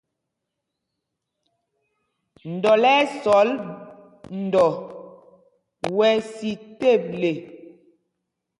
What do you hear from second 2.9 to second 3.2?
ɛ́ ɛ́